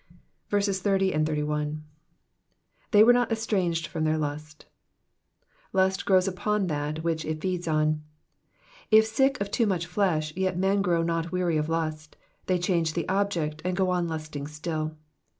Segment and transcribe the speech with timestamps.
[0.49, 1.13] 30.
[1.13, 1.83] 81.
[2.91, 4.61] ^^They were not estranged from their lusf^
[5.73, 8.01] Lust grows upon that which it feeds on.
[8.89, 12.17] If sick of too much flesh, yet men grow not weary of lust,
[12.47, 14.97] they change the object, and go on lusting still.